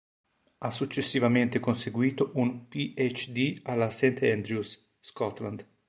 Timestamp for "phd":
2.67-3.59